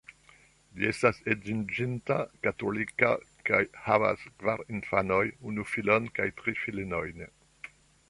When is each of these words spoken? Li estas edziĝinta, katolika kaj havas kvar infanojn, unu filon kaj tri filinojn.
Li 0.77 0.87
estas 0.91 1.19
edziĝinta, 1.33 2.17
katolika 2.47 3.11
kaj 3.51 3.61
havas 3.91 4.27
kvar 4.41 4.67
infanojn, 4.79 5.33
unu 5.53 5.71
filon 5.75 6.13
kaj 6.21 6.31
tri 6.41 6.59
filinojn. 6.67 7.27